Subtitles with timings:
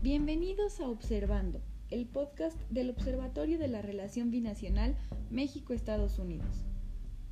[0.00, 1.60] Bienvenidos a Observando,
[1.90, 4.96] el podcast del Observatorio de la Relación Binacional
[5.28, 6.64] México-Estados Unidos.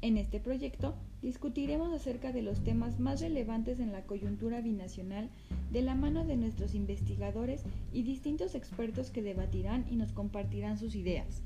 [0.03, 5.31] En este proyecto discutiremos acerca de los temas más relevantes en la coyuntura binacional
[5.71, 10.96] de la mano de nuestros investigadores y distintos expertos que debatirán y nos compartirán sus
[10.96, 11.44] ideas.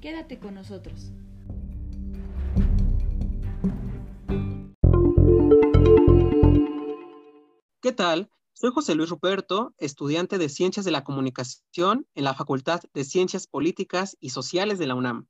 [0.00, 1.12] Quédate con nosotros.
[7.82, 8.30] ¿Qué tal?
[8.54, 13.46] Soy José Luis Ruperto, estudiante de Ciencias de la Comunicación en la Facultad de Ciencias
[13.46, 15.26] Políticas y Sociales de la UNAM.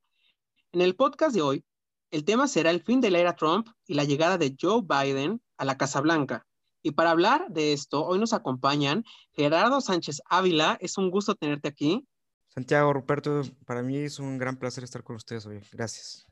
[0.73, 1.64] En el podcast de hoy,
[2.11, 5.41] el tema será el fin de la era Trump y la llegada de Joe Biden
[5.56, 6.47] a la Casa Blanca.
[6.83, 10.77] Y para hablar de esto, hoy nos acompañan Gerardo Sánchez Ávila.
[10.80, 12.06] Es un gusto tenerte aquí.
[12.48, 15.61] Santiago Ruperto, para mí es un gran placer estar con ustedes hoy.
[15.70, 16.27] Gracias.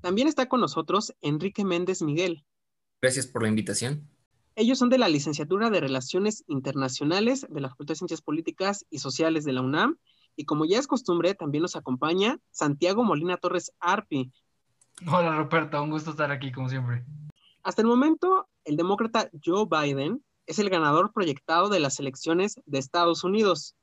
[0.00, 2.46] También está con nosotros Enrique Méndez Miguel.
[3.02, 4.08] Gracias por la invitación.
[4.58, 9.00] Ellos son de la licenciatura de Relaciones Internacionales de la Facultad de Ciencias Políticas y
[9.00, 9.98] Sociales de la UNAM.
[10.34, 14.32] Y como ya es costumbre, también nos acompaña Santiago Molina Torres Arpi.
[15.06, 17.04] Hola Roberto, un gusto estar aquí como siempre.
[17.64, 22.78] Hasta el momento, el demócrata Joe Biden es el ganador proyectado de las elecciones de
[22.78, 23.76] Estados Unidos.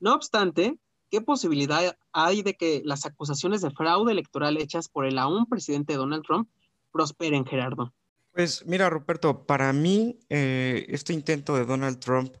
[0.00, 0.78] No obstante,
[1.10, 5.94] ¿qué posibilidad hay de que las acusaciones de fraude electoral hechas por el aún presidente
[5.94, 6.50] Donald Trump
[6.92, 7.94] prosperen, Gerardo?
[8.32, 12.36] Pues mira, Ruperto, para mí eh, este intento de Donald Trump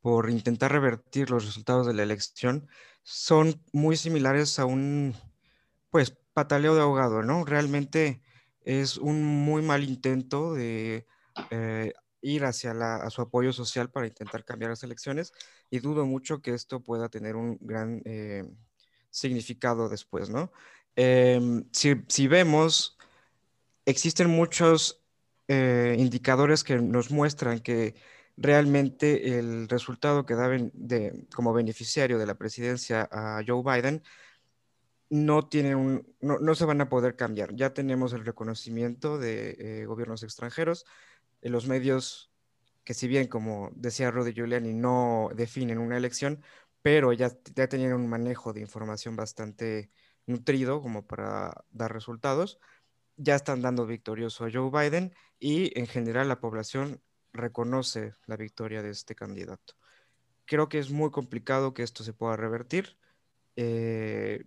[0.00, 2.68] por intentar revertir los resultados de la elección
[3.02, 5.14] son muy similares a un,
[5.90, 7.44] pues, pataleo de ahogado, ¿no?
[7.44, 8.22] Realmente
[8.62, 11.06] es un muy mal intento de
[11.50, 15.32] eh, ir hacia a su apoyo social para intentar cambiar las elecciones
[15.70, 18.44] y dudo mucho que esto pueda tener un gran eh,
[19.10, 20.52] significado después, ¿no?
[20.96, 22.98] Em, si, si vemos,
[23.86, 25.01] existen muchos
[25.48, 27.94] eh, indicadores que nos muestran que
[28.36, 34.02] realmente el resultado que da de, como beneficiario de la presidencia a Joe Biden
[35.10, 37.54] no, tienen no, se van a poder cambiar.
[37.54, 40.86] Ya tenemos el reconocimiento de eh, gobiernos extranjeros,
[41.42, 42.30] en los medios
[42.84, 46.42] que si bien, como decía Rudy Giuliani, no definen una elección,
[46.82, 49.90] pero ya, ya tenían un manejo de información bastante
[50.26, 52.58] nutrido como para dar resultados
[53.22, 57.00] ya están dando victorioso a Joe Biden y en general la población
[57.32, 59.74] reconoce la victoria de este candidato.
[60.44, 62.96] Creo que es muy complicado que esto se pueda revertir
[63.56, 64.44] eh,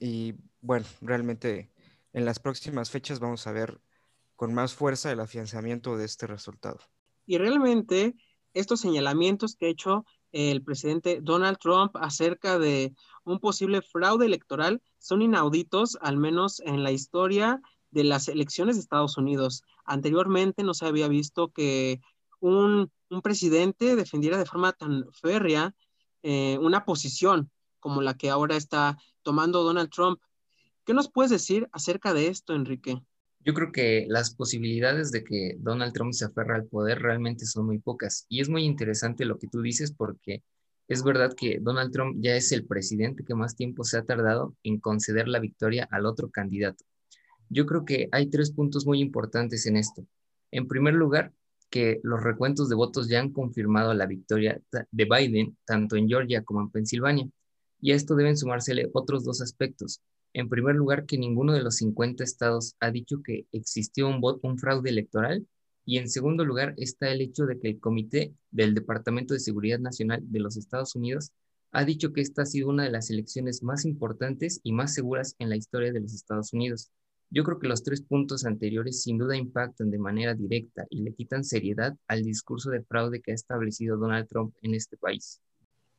[0.00, 1.70] y bueno, realmente
[2.12, 3.80] en las próximas fechas vamos a ver
[4.36, 6.78] con más fuerza el afianzamiento de este resultado.
[7.26, 8.14] Y realmente
[8.54, 12.94] estos señalamientos que ha hecho el presidente Donald Trump acerca de
[13.24, 18.80] un posible fraude electoral son inauditos, al menos en la historia de las elecciones de
[18.80, 19.62] Estados Unidos.
[19.84, 22.00] Anteriormente no se había visto que
[22.40, 22.90] un,
[23.22, 25.74] presidente defendiera de forma tan férrea
[26.22, 27.50] eh, una posición
[27.80, 30.20] como la que ahora está tomando Donald Trump.
[30.84, 33.00] ¿Qué nos puedes decir acerca de esto, Enrique?
[33.44, 37.66] Yo creo que las posibilidades de que Donald Trump se aferra al poder realmente son
[37.66, 38.26] muy pocas.
[38.28, 40.42] Y es muy interesante lo que tú dices porque
[40.88, 44.54] es verdad que Donald Trump ya es el presidente que más tiempo se ha tardado
[44.62, 46.84] en conceder la victoria al otro candidato.
[47.48, 50.06] Yo creo que hay tres puntos muy importantes en esto.
[50.50, 51.32] En primer lugar,
[51.70, 54.60] que los recuentos de votos ya han confirmado la victoria
[54.90, 57.28] de Biden tanto en Georgia como en Pensilvania.
[57.80, 60.00] Y a esto deben sumársele otros dos aspectos.
[60.32, 64.58] En primer lugar, que ninguno de los 50 estados ha dicho que existió un, un
[64.58, 65.46] fraude electoral.
[65.84, 69.78] Y en segundo lugar está el hecho de que el Comité del Departamento de Seguridad
[69.78, 71.32] Nacional de los Estados Unidos
[71.72, 75.34] ha dicho que esta ha sido una de las elecciones más importantes y más seguras
[75.38, 76.90] en la historia de los Estados Unidos.
[77.30, 81.14] Yo creo que los tres puntos anteriores sin duda impactan de manera directa y le
[81.14, 85.40] quitan seriedad al discurso de fraude que ha establecido Donald Trump en este país.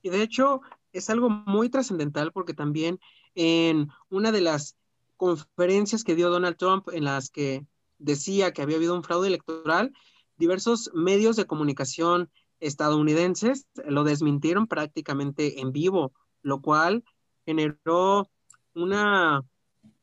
[0.02, 3.00] Y de hecho es algo muy trascendental porque también
[3.36, 4.76] en una de las
[5.18, 7.66] conferencias que dio Donald Trump en las que
[8.00, 9.94] decía que había habido un fraude electoral,
[10.38, 12.30] diversos medios de comunicación
[12.60, 17.04] estadounidenses lo desmintieron prácticamente en vivo, lo cual
[17.46, 18.30] generó
[18.74, 19.44] una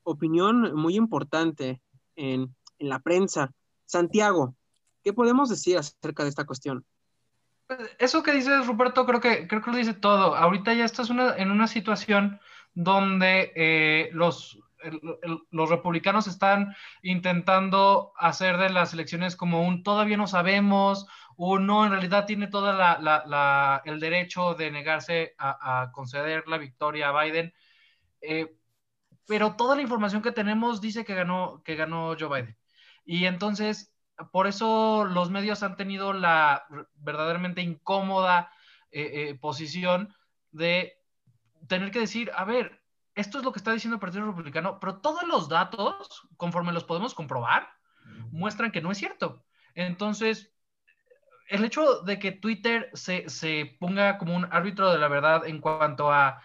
[0.06, 1.80] opinión muy importante
[2.14, 3.52] en, la prensa.
[3.86, 4.54] Santiago,
[5.02, 6.84] ¿qué podemos decir acerca de esta cuestión?
[7.66, 10.36] Pues, eso que dices, Ruperto, creo que, creo que lo dice todo.
[10.36, 12.38] Ahorita ya estás una, en una situación
[12.74, 14.58] donde eh, los,
[15.50, 21.06] los republicanos están intentando hacer de las elecciones como un todavía no sabemos,
[21.36, 22.70] o no, en realidad tiene todo
[23.84, 27.52] el derecho de negarse a, conceder la victoria a Biden.
[28.20, 28.56] Eh,
[29.26, 32.56] pero toda la información que tenemos dice que ganó, que ganó Joe Biden.
[33.04, 33.92] Y entonces,
[34.32, 38.50] por eso los medios han tenido la verdaderamente incómoda
[38.90, 40.14] eh, eh, posición
[40.52, 41.00] de
[41.68, 42.82] tener que decir, a ver,
[43.14, 46.84] esto es lo que está diciendo el Partido Republicano, pero todos los datos, conforme los
[46.84, 47.68] podemos comprobar,
[48.30, 49.44] muestran que no es cierto.
[49.74, 50.52] Entonces,
[51.48, 55.60] el hecho de que Twitter se, se, ponga como un árbitro de la verdad en
[55.60, 56.42] cuanto a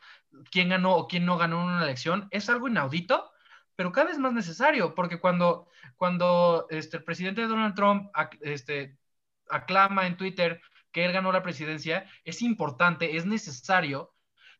[0.51, 3.31] quién ganó o quién no ganó una elección es algo inaudito,
[3.75, 8.11] pero cada vez más necesario, porque cuando, cuando este, el presidente Donald Trump
[8.41, 8.97] este,
[9.49, 10.61] aclama en Twitter
[10.91, 14.13] que él ganó la presidencia, es importante, es necesario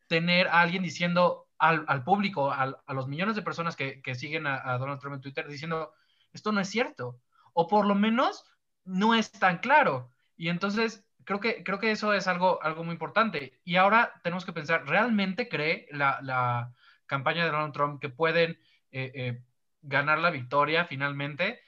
[0.07, 4.15] tener a alguien diciendo al, al público, al, a los millones de personas que, que
[4.15, 5.93] siguen a, a Donald Trump en Twitter, diciendo,
[6.33, 7.19] esto no es cierto,
[7.53, 8.45] o por lo menos
[8.83, 10.11] no es tan claro.
[10.35, 13.59] Y entonces creo que, creo que eso es algo, algo muy importante.
[13.63, 16.73] Y ahora tenemos que pensar, ¿realmente cree la, la
[17.05, 18.59] campaña de Donald Trump que pueden
[18.91, 19.43] eh, eh,
[19.81, 21.61] ganar la victoria finalmente?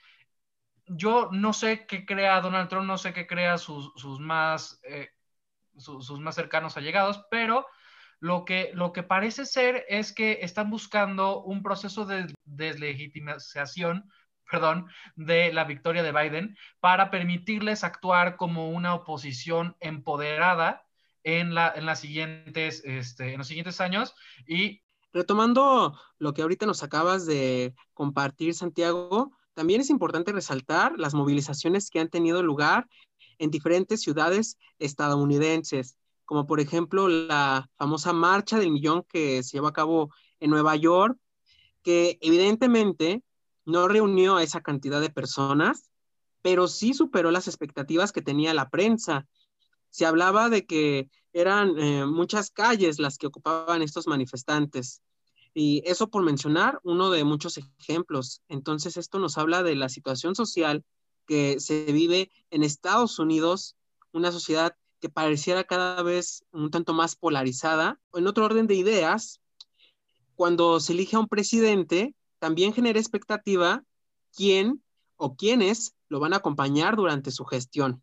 [0.86, 5.08] Yo no sé qué crea Donald Trump, no sé qué crea sus, sus más, eh,
[5.78, 7.66] sus, más cercanos allegados, pero
[8.20, 14.10] lo que, lo que parece ser es que están buscando un proceso de deslegitimación
[14.50, 14.86] perdón,
[15.16, 20.86] de la victoria de Biden para permitirles actuar como una oposición empoderada
[21.22, 24.14] en, la, en, las siguientes, este, en los siguientes años.
[24.46, 24.82] Y
[25.12, 31.90] retomando lo que ahorita nos acabas de compartir, Santiago, también es importante resaltar las movilizaciones
[31.90, 32.88] que han tenido lugar
[33.38, 39.68] en diferentes ciudades estadounidenses, como por ejemplo la famosa marcha del millón que se llevó
[39.68, 40.10] a cabo
[40.40, 41.18] en Nueva York,
[41.82, 43.22] que evidentemente
[43.64, 45.90] no reunió a esa cantidad de personas,
[46.42, 49.26] pero sí superó las expectativas que tenía la prensa.
[49.90, 55.02] Se hablaba de que eran eh, muchas calles las que ocupaban estos manifestantes.
[55.54, 58.42] Y eso por mencionar uno de muchos ejemplos.
[58.48, 60.84] Entonces, esto nos habla de la situación social
[61.26, 63.76] que se vive en Estados Unidos,
[64.12, 68.00] una sociedad que pareciera cada vez un tanto más polarizada.
[68.12, 69.40] En otro orden de ideas,
[70.34, 73.82] cuando se elige a un presidente, también genera expectativa
[74.36, 74.82] quién
[75.16, 78.02] o quiénes lo van a acompañar durante su gestión.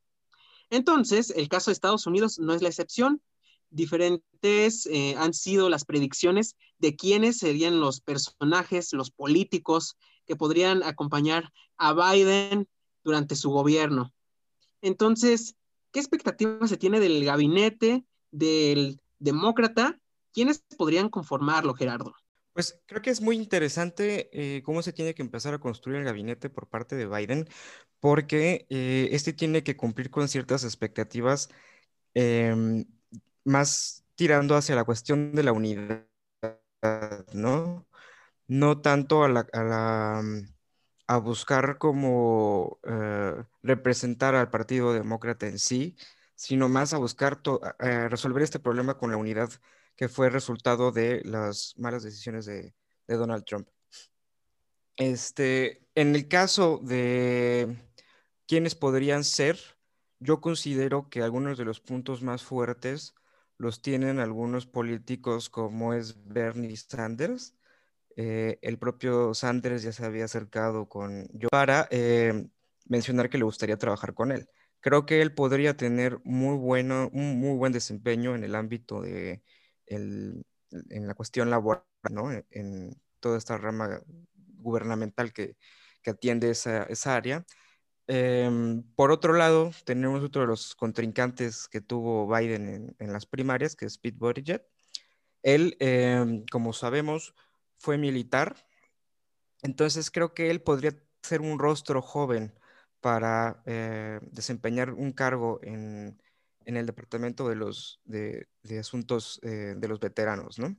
[0.71, 3.21] Entonces, el caso de Estados Unidos no es la excepción.
[3.69, 9.95] Diferentes eh, han sido las predicciones de quiénes serían los personajes, los políticos
[10.25, 12.67] que podrían acompañar a Biden
[13.03, 14.11] durante su gobierno.
[14.81, 15.55] Entonces,
[15.91, 19.99] ¿qué expectativa se tiene del gabinete del demócrata?
[20.33, 22.15] ¿Quiénes podrían conformarlo, Gerardo?
[22.53, 26.03] Pues creo que es muy interesante eh, cómo se tiene que empezar a construir el
[26.06, 27.48] gabinete por parte de Biden,
[28.01, 31.50] porque eh, este tiene que cumplir con ciertas expectativas
[32.15, 32.86] em,
[33.45, 36.06] más tirando hacia la cuestión de la unidad,
[37.33, 37.88] ¿no?
[38.48, 40.48] No tanto a la, a, mm,
[41.07, 45.98] a buscar como eh, representar al Partido Demócrata en sí,
[46.36, 47.42] sino más a buscar
[48.09, 49.50] resolver este problema con la unidad
[49.95, 52.73] que fue resultado de las malas decisiones de,
[53.07, 53.67] Donald Trump.
[54.95, 57.75] Este, en el caso de
[58.47, 59.59] quiénes podrían ser,
[60.19, 63.13] yo considero que algunos de los puntos más fuertes
[63.57, 67.55] los tienen algunos políticos como es Bernie Sanders.
[68.15, 72.47] Eh, el propio Sanders ya se había acercado con yo para eh,
[72.85, 74.47] mencionar que le gustaría trabajar con él.
[74.79, 79.43] Creo que él podría tener muy bueno, un muy buen desempeño en el ámbito de
[79.91, 82.31] en la cuestión laboral, ¿no?
[82.51, 84.01] En, toda esta rama
[84.57, 85.55] gubernamental que,
[86.05, 87.45] atiende esa, área.
[88.07, 93.75] Em, por otro lado, tenemos otro de los contrincantes que tuvo Biden en, las primarias,
[93.75, 94.65] que es Pete Buttigieg.
[95.43, 97.36] Él, em, como sabemos,
[97.77, 98.55] fue militar,
[99.62, 102.53] entonces creo que él podría ser un rostro joven
[103.01, 106.19] para eh, desempeñar un cargo en,
[106.65, 108.48] en el Departamento de, los, de,
[108.80, 110.75] Asuntos eh, de los Veteranos, ¿no?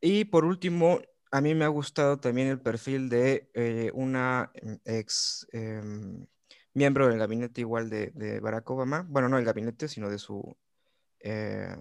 [0.00, 4.52] Y por último, a mí me ha gustado también el perfil de eh, una
[4.84, 6.26] ex em,
[6.74, 10.56] miembro del gabinete igual de, Barack Obama, bueno, no del gabinete, sino de su
[11.20, 11.76] eh,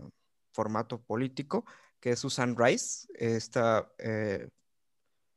[0.51, 1.65] formato político,
[1.99, 3.07] que es Susan Rice.
[3.13, 3.91] Esta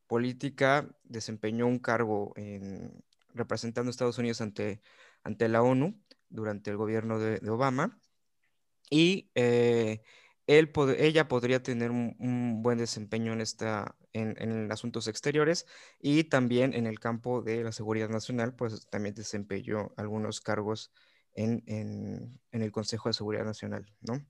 [0.06, 4.82] política desempeñó un cargo en, representando a Estados Unidos ante,
[5.22, 8.00] ante la ONU durante el gobierno de, Obama
[8.88, 10.02] y eh,
[10.46, 15.66] él ella podría tener un, buen desempeño en, esta, en, asuntos exteriores
[16.00, 20.92] y también en el campo de la seguridad nacional, pues también desempeñó algunos cargos
[21.34, 24.26] en, el Consejo de Seguridad Nacional, ¿no?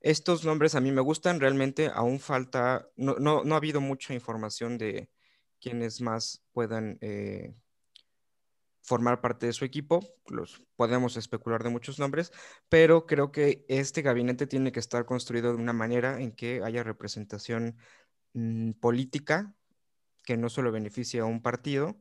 [0.00, 4.12] Estos nombres a mí me gustan, realmente aún falta, no, no, no ha habido mucha
[4.12, 5.08] información de
[5.58, 7.54] quienes más puedan eh,
[8.86, 10.00] formar parte de su equipo.
[10.28, 12.32] Los podemos especular de muchos nombres,
[12.68, 16.84] pero creo que este gabinete tiene que estar construido de una manera en que haya
[16.84, 17.76] representación
[18.32, 19.52] mm, política
[20.24, 21.96] que no solo beneficie a un partido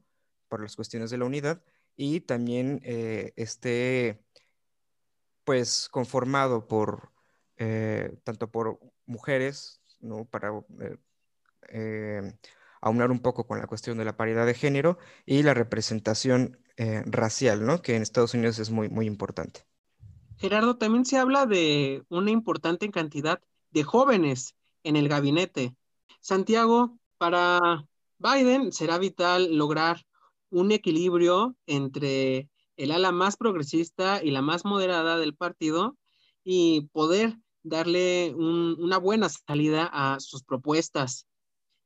[0.48, 1.64] por las cuestiones de la unidad
[1.96, 4.22] y también eh, esté
[5.44, 7.12] pues conformado por
[7.58, 10.26] eh, tanto por mujeres, ¿no?
[10.26, 10.52] Para
[11.70, 12.34] eh,
[12.82, 17.04] aunar un poco con la cuestión de la paridad de género y la representación eh,
[17.06, 17.82] racial, ¿no?
[17.82, 19.66] Que en Estados Unidos es muy, muy importante.
[20.38, 23.42] Gerardo, también se habla de una importante cantidad
[23.72, 25.76] de jóvenes en el gabinete.
[26.20, 27.86] Santiago, para
[28.20, 30.06] Biden será vital lograr
[30.50, 35.98] un equilibrio entre el ala más progresista y la más moderada del partido
[36.44, 41.26] y poder darle una buena salida a sus propuestas.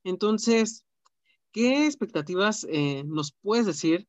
[0.04, 0.84] Entonces,
[1.52, 4.08] ¿qué expectativas eh, nos puedes decir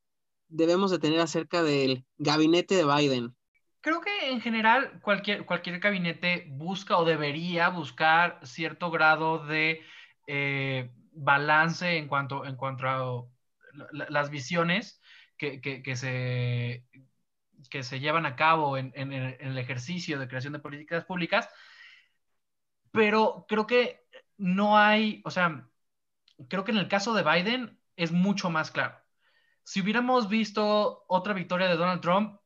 [0.51, 3.35] debemos de tener acerca del gabinete de Biden?
[3.81, 9.83] Creo que en general cualquier, cualquier gabinete busca o debería buscar cierto grado de
[10.27, 13.25] eh, balance en cuanto, en cuanto a
[13.93, 15.01] las visiones
[15.39, 16.85] que, que, se,
[17.71, 21.49] que se llevan a cabo en, en, el ejercicio de creación de políticas públicas,
[22.93, 24.05] pero creo que
[24.37, 25.67] no hay, o sea,
[26.49, 29.00] creo que en el caso de Biden es mucho más claro.
[29.63, 32.41] Si hubiéramos visto otra victoria de Donald Trump,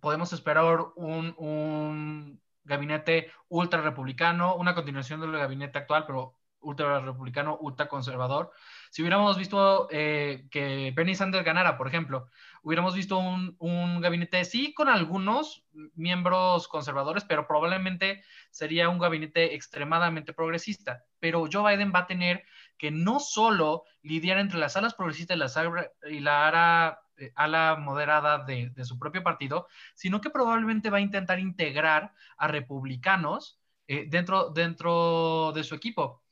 [0.00, 7.88] podemos esperar un, gabinete ultra republicano, una continuación del gabinete actual, pero ultra republicano, ultra
[7.88, 8.52] conservador.
[8.90, 12.28] Si hubiéramos visto eh, que Bernie Sanders ganara, por ejemplo,
[12.62, 19.54] hubiéramos visto un, un, gabinete, sí, con algunos miembros conservadores, pero probablemente sería un gabinete
[19.54, 21.04] extremadamente progresista.
[21.20, 22.44] Pero Joe Biden va a tener
[22.76, 28.44] que no solo lidiar entre las alas progresistas y la, y la ala, eh, moderada
[28.44, 34.06] de, de, su propio partido, sino que probablemente va a intentar integrar a republicanos eh,
[34.08, 36.22] dentro, dentro de su equipo.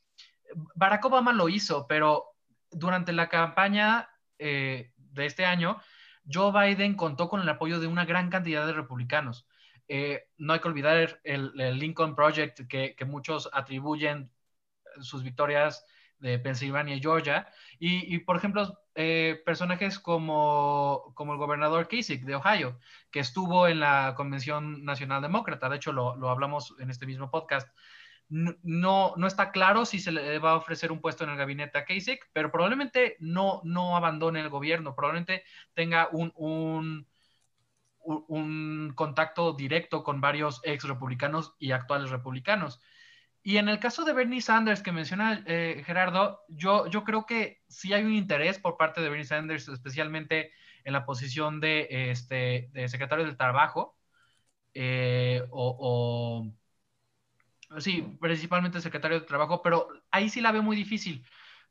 [0.74, 2.36] Barack Obama lo hizo, pero
[2.70, 5.80] durante la campaña eh, de este año,
[6.30, 9.46] Joe Biden contó con el apoyo de una gran cantidad de republicanos.
[9.88, 14.30] Eh, no hay que olvidar el, Lincoln Project que, muchos atribuyen
[15.00, 15.84] sus victorias
[16.18, 17.48] de Pensilvania y Georgia.
[17.78, 22.78] Y, por ejemplo, eh, personajes como, como, el gobernador Kasich de Ohio,
[23.10, 25.68] que estuvo en la Convención Nacional Demócrata.
[25.68, 27.68] De hecho, lo, lo hablamos en este mismo podcast
[28.28, 31.78] no, no está claro si se le va a ofrecer un puesto en el gabinete
[31.78, 37.06] a Kasich, pero probablemente no, no abandone el gobierno, probablemente tenga un, un,
[38.04, 42.80] un contacto directo con varios ex republicanos y actuales republicanos.
[43.42, 47.62] Y en el caso de Bernie Sanders que menciona eh, Gerardo, yo, yo creo que
[47.68, 50.50] sí hay un interés por parte de Bernie Sanders, especialmente
[50.82, 53.96] en la posición de, este, de secretario del Trabajo
[54.78, 55.15] eh,
[57.78, 61.24] Sí, principalmente el secretario de Trabajo, pero ahí sí la veo muy difícil,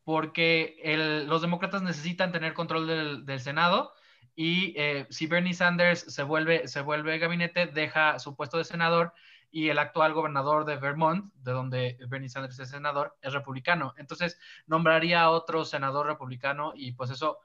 [0.03, 0.79] porque
[1.27, 3.93] los demócratas necesitan tener control del, Senado
[4.35, 9.13] y eh, si Bernie Sanders se vuelve, se vuelve gabinete, deja su puesto de senador
[9.50, 13.93] y el actual gobernador de Vermont, de donde Bernie Sanders es senador, es republicano.
[13.97, 17.39] Entonces, nombraría a otro senador republicano y pues eso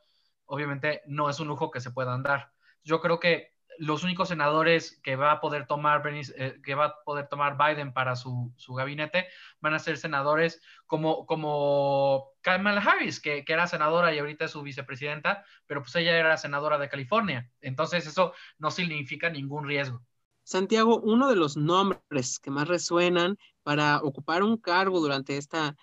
[0.46, 2.52] obviamente no es un lujo que se puedan dar.
[2.82, 6.94] Yo creo que los únicos senadores que va a poder tomar eh, que va a
[7.04, 9.26] poder tomar Biden para su, gabinete
[9.60, 14.62] van a ser senadores como, como Kamala Harris, que, era senadora y ahorita es su
[14.62, 17.50] vicepresidenta, pero pues ella era senadora de California.
[17.60, 20.02] Entonces eso no significa ningún riesgo.
[20.42, 25.76] Santiago, uno de los nombres que más resuenan para ocupar un cargo durante esta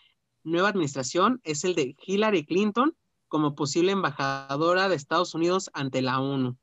[0.43, 2.95] nueva administración es el de Hillary Clinton
[3.27, 6.57] como posible embajadora de Estados Unidos ante la ONU.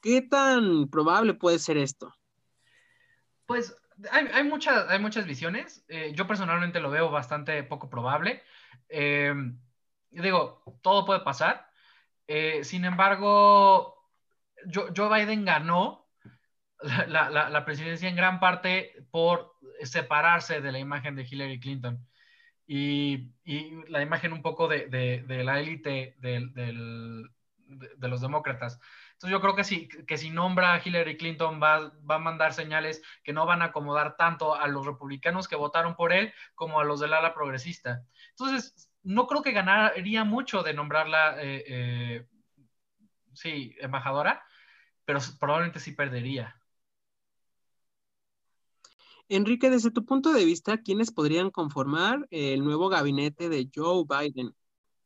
[0.00, 2.14] ¿Qué tan probable puede ser esto?
[3.46, 3.76] Pues
[4.10, 5.84] hay, muchas, hay muchas visiones.
[5.88, 8.42] Eh, yo personalmente lo veo bastante poco probable.
[8.88, 9.34] Eh,
[10.10, 11.70] digo, todo puede pasar.
[12.26, 14.10] Eh, sin embargo,
[14.72, 16.08] Joe, Biden ganó
[16.82, 22.06] la, presidencia en gran parte por separarse de la imagen de Hillary Clinton
[22.66, 23.32] y,
[23.88, 27.28] la imagen un poco de, la élite de
[28.08, 28.80] los demócratas.
[29.16, 32.52] Entonces yo creo que si, que si nombra a Hillary Clinton va, va, a mandar
[32.52, 36.80] señales que no van a acomodar tanto a los republicanos que votaron por él como
[36.80, 38.04] a los del ala progresista.
[38.30, 42.26] Entonces, no creo que ganaría mucho de nombrarla, eh, eh,
[43.32, 44.44] sí, embajadora,
[45.06, 46.54] pero probablemente sí perdería.
[49.30, 54.54] Enrique, desde tu punto de vista, ¿quiénes podrían conformar el nuevo gabinete de Joe Biden?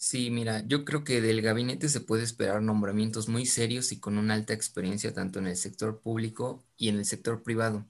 [0.03, 4.17] Sí, mira, yo creo que del gabinete se puede esperar nombramientos muy serios y con
[4.17, 7.87] una alta experiencia tanto en el sector público y en el sector privado.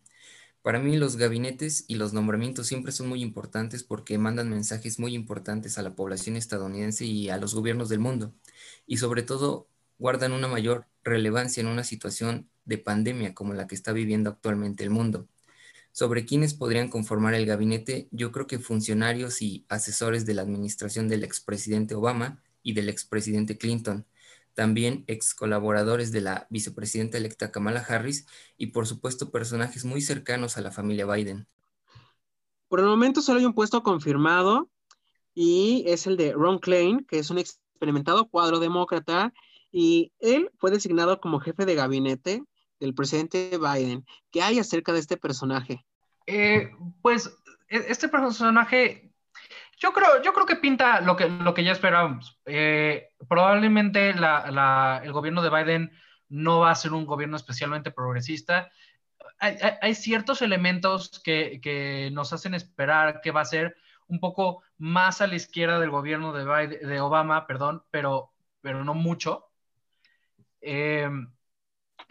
[0.62, 5.14] Para mí los gabinetes y los nombramientos siempre son muy importantes porque mandan mensajes muy
[5.14, 8.34] importantes a la población estadounidense y a los gobiernos del mundo.
[8.86, 13.76] Y sobre todo guardan una mayor relevancia en una situación de pandemia como la que
[13.76, 15.28] está viviendo actualmente el mundo.
[15.92, 21.08] Sobre quiénes podrían conformar el gabinete, yo creo que funcionarios y asesores de la administración
[21.08, 24.06] del expresidente Obama y del expresidente Clinton,
[24.54, 30.56] también ex colaboradores de la vicepresidenta electa Kamala Harris y por supuesto personajes muy cercanos
[30.56, 31.46] a la familia Biden.
[32.68, 34.70] Por el momento solo hay un puesto confirmado
[35.34, 39.32] y es el de Ron Klein, que es un experimentado cuadro demócrata
[39.72, 42.44] y él fue designado como jefe de gabinete
[42.80, 44.04] del presidente Biden.
[44.32, 45.84] ¿Qué hay acerca de este personaje?
[46.26, 46.70] Eh,
[47.02, 47.26] pues
[47.68, 49.10] e, este personaje
[49.80, 52.38] yo creo, yo creo que pinta lo que, lo que ya esperábamos.
[52.44, 55.92] Eh, probablemente el gobierno de Biden
[56.28, 58.70] no va a ser un gobierno especialmente progresista.
[59.38, 63.74] Hay, ciertos elementos que, nos hacen esperar que va a ser
[64.06, 68.92] un poco más a la izquierda del gobierno de, de Obama, perdón, pero, pero no
[68.92, 69.46] mucho.
[70.60, 71.08] Eh,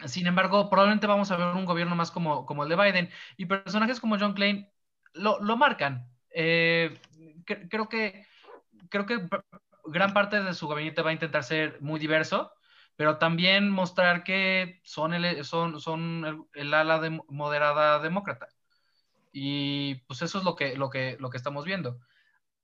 [0.06, 3.46] sin embargo, probablemente vamos a ver un gobierno más como, como el de Biden y
[3.46, 4.68] personajes como John Klein
[5.14, 6.08] lo, lo marcan.
[6.30, 6.98] Eh,
[7.68, 8.26] creo que
[8.90, 9.26] creo que
[9.84, 12.52] gran parte de su gabinete va a intentar ser muy diverso,
[12.96, 18.48] pero también mostrar que son el, son, son el, ala de, moderada demócrata.
[19.32, 22.00] Y pues eso es lo que, lo que, lo que estamos viendo.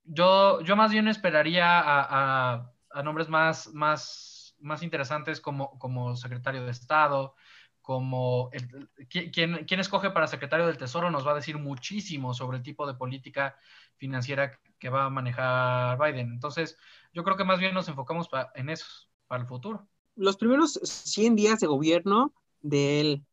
[0.03, 6.63] Yo, yo más bien esperaría a, a, nombres más, más, más interesantes como, como secretario
[6.63, 7.35] de Estado,
[7.81, 12.57] como el, quien, quien, escoge para secretario del Tesoro nos va a decir muchísimo sobre
[12.57, 13.55] el tipo de política
[13.95, 16.31] financiera que va a manejar Biden.
[16.31, 16.77] Entonces,
[17.13, 18.85] yo creo que más bien nos enfocamos en eso,
[19.27, 19.87] para el futuro.
[20.15, 23.23] Los primeros 100 días de gobierno del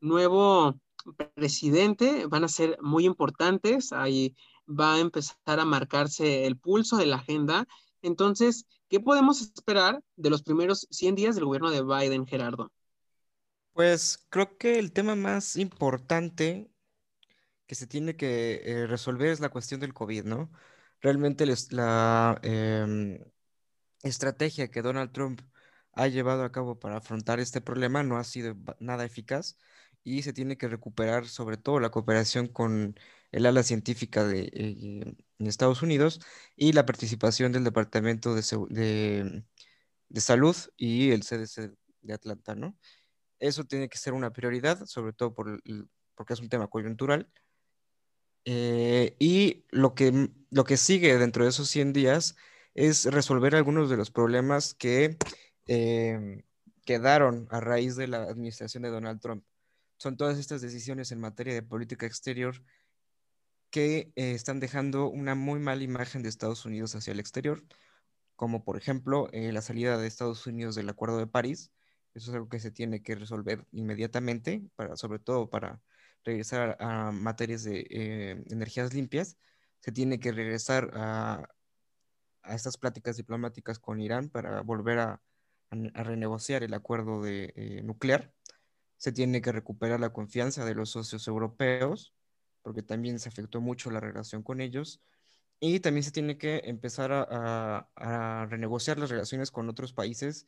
[0.00, 0.74] nuevo
[1.34, 3.92] presidente van a ser muy importantes.
[3.92, 4.34] Ahí
[4.66, 7.66] va a empezar a marcarse el pulso de la agenda.
[8.02, 12.70] Entonces, ¿qué podemos esperar de los primeros 100 días del gobierno de Biden, Gerardo?
[13.72, 16.70] Pues creo que el tema más importante
[17.66, 20.50] que se tiene que eh, resolver es la cuestión del COVID, ¿no?
[21.00, 23.18] Realmente la em,
[24.02, 25.40] estrategia que Donald Trump
[25.92, 29.56] ha llevado a cabo para afrontar este problema no ha sido nada eficaz
[30.04, 32.96] y se tiene que recuperar sobre todo la cooperación con
[33.32, 36.20] el ala científica de, eh, Estados Unidos
[36.56, 39.42] y la participación del Departamento de,
[40.08, 42.76] de Salud y el CDC de Atlanta, ¿no?
[43.38, 45.62] Eso tiene que ser una prioridad, sobre todo por
[46.14, 47.30] porque es un tema coyuntural.
[48.44, 52.36] Eh, y lo que, lo que sigue dentro de esos 100 días
[52.74, 55.16] es resolver algunos de los problemas que
[55.66, 56.42] em,
[56.84, 59.44] quedaron a raíz de la administración de Donald Trump.
[59.98, 62.62] Son todas estas decisiones en materia de política exterior
[63.70, 67.64] que eh, están dejando una muy mala imagen de Estados Unidos hacia el exterior,
[68.36, 71.72] como por ejemplo eh, la salida de Estados Unidos del Acuerdo de París,
[72.14, 75.80] eso es algo que se tiene que resolver inmediatamente, para, sobre todo para
[76.24, 79.36] regresar a, materias de eh, energías limpias.
[79.80, 81.48] Se tiene que regresar a,
[82.42, 85.22] a, estas pláticas diplomáticas con Irán para volver a,
[85.70, 88.32] renegociar el acuerdo de, nuclear.
[88.96, 92.12] Se tiene que recuperar la confianza de los socios europeos,
[92.62, 95.00] porque también se afectó mucho la relación con ellos.
[95.60, 100.46] Y también se tiene que empezar a, renegociar las relaciones con otros países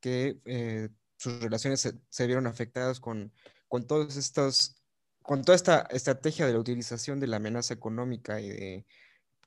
[0.00, 3.32] que eh, sus relaciones se, vieron afectadas con,
[3.68, 4.82] con todos estos,
[5.22, 8.86] con toda esta estrategia de la utilización de la amenaza económica y de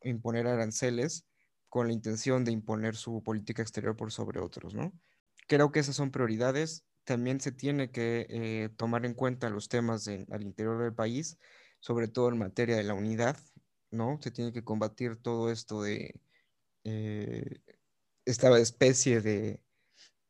[0.04, 1.26] imponer aranceles
[1.70, 4.92] con la intención de imponer su política exterior por sobre otros, ¿no?
[5.48, 6.84] Creo que esas son prioridades.
[7.04, 11.38] También se tiene que eh, tomar en cuenta los temas al interior del país,
[11.80, 13.38] sobre todo en materia de la unidad,
[13.92, 14.20] ¿no?
[14.22, 16.20] Se tiene que combatir todo esto de
[16.84, 17.62] eh,
[18.26, 19.62] esta especie de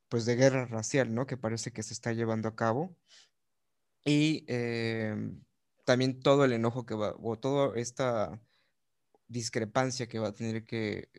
[0.09, 1.27] pues de guerra racial, ¿no?
[1.27, 2.95] Que parece que se está llevando a cabo.
[4.05, 5.43] Y em,
[5.85, 8.41] también todo el enojo que va, o toda esta
[9.27, 11.09] discrepancia que va a tener que,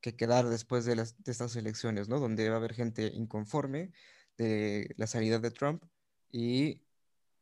[0.00, 2.18] quedar después de, las, de estas elecciones, ¿no?
[2.20, 3.92] Donde va a haber gente inconforme
[4.36, 5.84] de la salida de Trump
[6.32, 6.82] y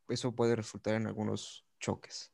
[0.08, 2.32] eso puede resultar en algunos choques.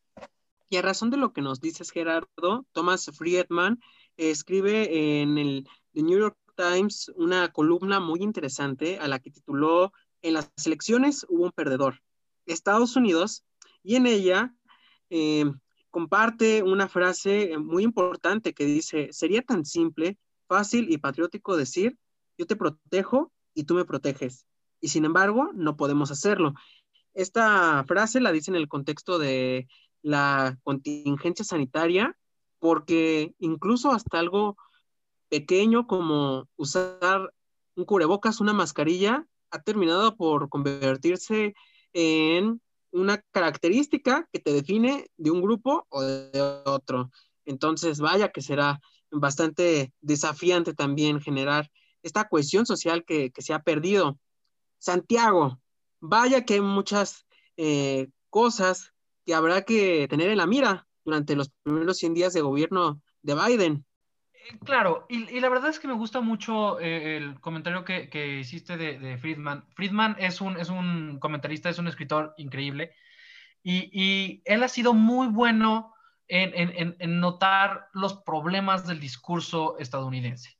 [0.68, 3.80] Y a razón de lo que nos dices, Gerardo, Thomas Friedman
[4.16, 9.92] escribe en el The New York Times una columna muy interesante a la que tituló
[10.22, 12.02] En las elecciones hubo un perdedor,
[12.46, 13.44] Estados Unidos,
[13.82, 14.54] y en ella
[15.10, 15.44] eh,
[15.90, 21.96] comparte una frase muy importante que dice, sería tan simple fácil y patriótico decir,
[22.36, 24.46] yo te protejo y tú me proteges.
[24.80, 26.54] Y sin embargo, no podemos hacerlo.
[27.16, 29.68] Esta frase la dice en el contexto de
[30.02, 32.14] la contingencia sanitaria,
[32.58, 34.58] porque incluso hasta algo
[35.30, 37.32] pequeño como usar
[37.74, 41.54] un cubrebocas, una mascarilla, ha terminado por convertirse
[41.94, 47.10] en una característica que te define de un grupo o de otro.
[47.46, 48.78] Entonces, vaya que será
[49.10, 51.70] bastante desafiante también generar
[52.02, 54.18] esta cohesión social que, se ha perdido.
[54.78, 55.58] Santiago,
[56.00, 58.92] vaya que hay muchas eh, cosas
[59.24, 63.34] que habrá que tener en la mira durante los primeros 100 días de gobierno de
[63.34, 63.84] Biden.
[64.32, 68.76] Eh, claro, y, la verdad es que me gusta mucho eh, el comentario que, hiciste
[68.76, 69.64] de, Friedman.
[69.74, 72.94] Friedman es un, es un comentarista, es un escritor increíble,
[73.62, 75.96] y, y él ha sido muy bueno
[76.28, 80.56] en, notar los problemas del discurso estadounidense.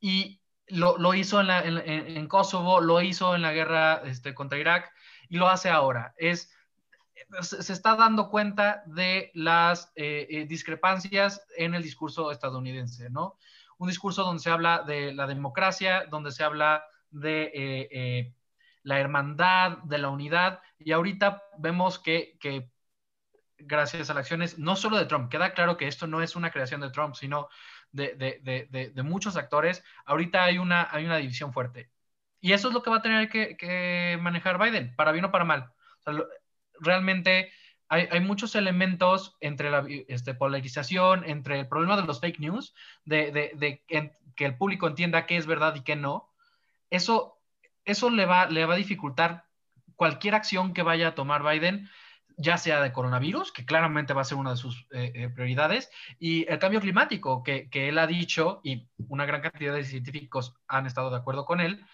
[0.00, 4.92] Y lo, hizo en, Kosovo, lo hizo en la guerra este, contra Irak
[5.28, 6.14] y lo hace ahora.
[6.16, 6.54] Es,
[7.40, 13.38] se está dando cuenta de las eh, eh, discrepancias en el discurso estadounidense, ¿no?
[13.78, 18.34] Un discurso donde se habla de la democracia, donde se habla de eh,
[18.82, 22.70] la hermandad, de la unidad, y ahorita vemos que, que
[23.58, 26.50] gracias a las acciones, no solo de Trump, queda claro que esto no es una
[26.50, 27.48] creación de Trump, sino
[27.94, 31.90] de, muchos actores, ahorita hay una, hay una división fuerte.
[32.40, 35.44] Y eso es lo que va a tener que, manejar Biden, para bien o para
[35.44, 35.72] mal.
[36.80, 37.52] realmente
[37.88, 43.82] hay, muchos elementos entre la este, polarización, entre el problema de los fake news, de,
[44.36, 46.30] que el público entienda qué es verdad y qué no.
[46.90, 47.38] Eso,
[47.84, 49.46] eso le, va, le va a dificultar
[49.96, 51.88] cualquier acción que vaya a tomar Biden
[52.36, 55.90] ya sea de coronavirus, que claramente va a ser una de sus eh, eh, prioridades,
[56.18, 60.86] y el cambio climático, que, él ha dicho, y una gran cantidad de científicos han
[60.86, 61.84] estado de acuerdo con él,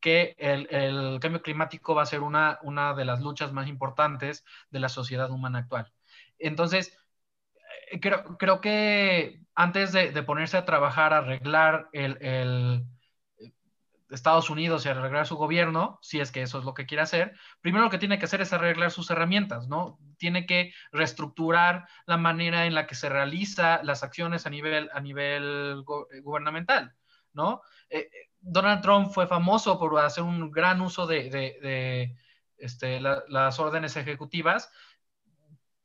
[0.00, 4.80] que el, cambio climático va a ser una, una de las luchas más importantes de
[4.80, 5.92] la sociedad humana actual.
[6.38, 6.96] Entonces,
[7.90, 12.86] eh, creo, creo que antes de, ponerse a trabajar, a arreglar el
[14.10, 17.34] Estados Unidos y arreglar su gobierno, si es que eso es lo que quiere hacer,
[17.60, 19.98] primero lo que tiene que hacer es arreglar sus herramientas, ¿no?
[20.18, 25.00] Tiene que reestructurar la manera en la que se realiza las acciones a nivel, a
[25.00, 26.94] nivel eh, gubernamental,
[27.32, 27.62] ¿no?
[27.88, 32.16] Eh, eh, Donald Trump fue famoso por hacer un gran uso de,
[32.56, 34.70] este, las órdenes ejecutivas,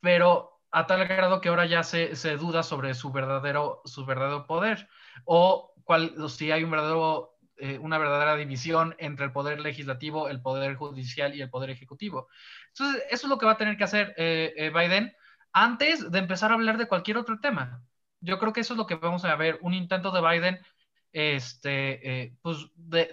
[0.00, 4.46] pero a tal grado que ahora ya se, se duda sobre su verdadero, su verdadero
[4.46, 4.88] poder
[5.24, 10.28] o, cuál, o si hay un verdadero eh, una verdadera división entre el poder legislativo,
[10.28, 12.28] el poder judicial y el poder ejecutivo.
[12.68, 15.14] Entonces, eso es lo que va a tener que hacer eh, eh, Biden
[15.52, 17.82] antes de empezar a hablar de cualquier otro tema.
[18.20, 20.58] Yo creo que eso es lo que vamos a ver, un intento de Biden,
[21.12, 23.08] este, pues, de,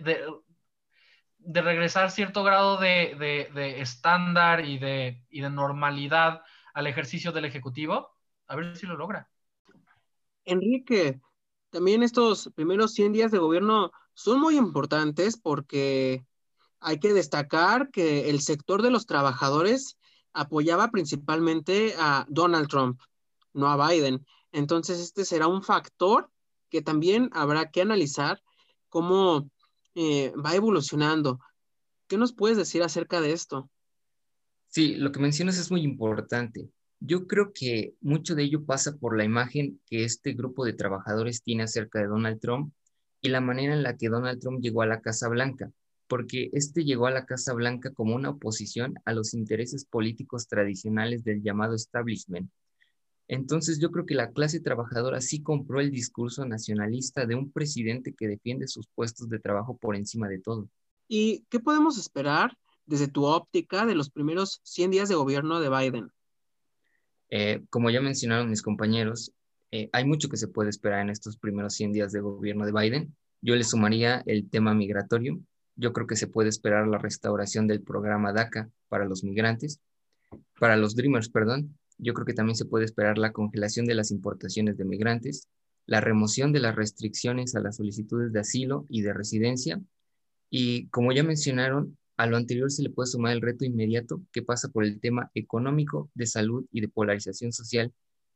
[1.37, 3.15] de, regresar cierto grado de,
[3.53, 6.41] de estándar y de, y de normalidad
[6.73, 8.11] al ejercicio del Ejecutivo,
[8.47, 9.29] a ver si lo logra.
[10.45, 11.21] Enrique,
[11.69, 16.25] también estos primeros 100 días de gobierno son muy importantes porque
[16.79, 19.97] hay que destacar que el sector de los trabajadores
[20.33, 22.99] apoyaba principalmente a Donald Trump,
[23.53, 24.25] no a Biden.
[24.51, 26.29] Entonces, este será un factor
[26.69, 28.41] que también habrá que analizar
[28.89, 29.49] cómo
[29.95, 31.39] eh, va evolucionando.
[32.07, 33.69] ¿Qué nos puedes decir acerca de esto?
[34.67, 36.67] Sí, lo que mencionas es muy importante.
[36.99, 41.43] Yo creo que mucho de ello pasa por la imagen que este grupo de trabajadores
[41.43, 42.73] tiene acerca de Donald Trump
[43.23, 45.71] y la manera en la que Donald Trump llegó a la Casa Blanca,
[46.07, 51.23] porque este llegó a la Casa Blanca como una oposición a los intereses políticos tradicionales
[51.23, 52.51] del llamado establishment.
[53.29, 58.13] Entonces yo creo que la clase trabajadora sí compró el discurso nacionalista de un presidente
[58.13, 60.67] que defiende sus puestos de trabajo por encima de todo.
[61.07, 65.69] ¿Y qué podemos esperar desde tu óptica de los primeros 100 días de gobierno de
[65.69, 66.11] Biden?
[67.29, 69.31] Eh, como ya mencionaron mis compañeros,
[69.75, 72.71] eh, hay mucho que se puede esperar en estos primeros 100 días de gobierno de
[72.71, 73.15] Biden.
[73.41, 75.39] Yo le sumaría el tema migratorio.
[75.75, 79.81] Yo creo que se puede esperar la restauración del programa DACA para los migrantes,
[80.59, 81.75] para los Dreamers, perdón.
[81.97, 85.47] Yo creo que también se puede esperar la congelación de las importaciones de migrantes,
[85.87, 89.81] la remoción de las restricciones a las solicitudes de asilo y de residencia.
[90.51, 94.43] Y como ya mencionaron, a lo anterior se le puede sumar el reto inmediato que
[94.43, 97.91] pasa por el tema económico, de salud y de polarización social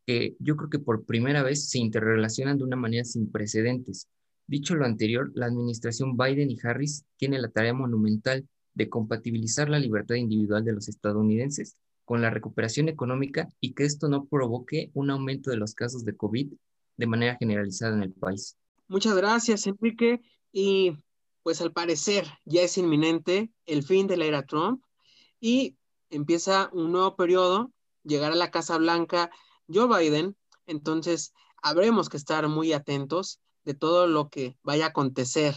[0.07, 4.07] que yo creo que por primera vez se interrelacionan de una manera sin precedentes.
[4.47, 9.79] Dicho lo anterior, la administración Biden y Harris tiene la tarea monumental de compatibilizar la
[9.79, 15.09] libertad individual de los estadounidenses con la recuperación económica y que esto no provoque un
[15.09, 16.53] aumento de los casos de COVID
[16.95, 18.55] de manera generalizada en el país.
[18.87, 20.21] Muchas gracias, Enrique.
[20.53, 20.97] Y
[21.43, 24.81] pues al parecer ya es inminente el fin de la era Trump
[25.41, 25.75] y
[26.09, 29.29] empieza un nuevo periodo, llegar a la Casa Blanca
[29.67, 30.35] Joe Biden.
[30.65, 35.55] Entonces, habremos que estar muy atentos de todo lo que vaya a acontecer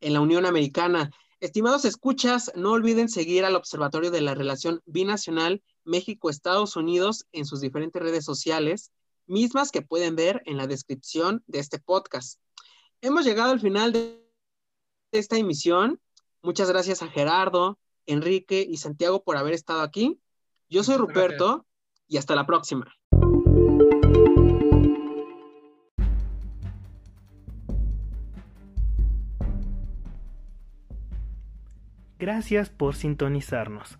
[0.00, 1.10] en la Unión Americana.
[1.40, 7.60] Estimados escuchas, no olviden seguir al Observatorio de la Relación Binacional México-Estados Unidos en sus
[7.60, 8.92] diferentes redes sociales,
[9.26, 12.38] mismas que pueden ver en la descripción de este podcast.
[13.00, 14.24] Hemos llegado al final de
[15.10, 16.00] esta emisión.
[16.42, 20.20] Muchas gracias a Gerardo, Enrique y Santiago por haber estado aquí.
[20.68, 21.66] Yo soy Ruperto
[22.08, 22.94] y hasta la próxima.
[32.22, 33.98] Gracias por sintonizarnos.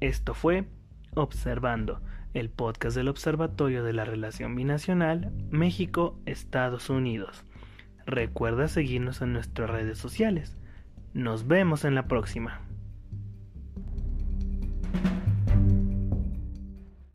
[0.00, 0.66] Esto fue
[1.14, 2.02] Observando,
[2.34, 7.46] el podcast del Observatorio de la Relación Binacional México-Estados Unidos.
[8.04, 10.54] Recuerda seguirnos en nuestras redes sociales.
[11.14, 12.60] Nos vemos en la próxima.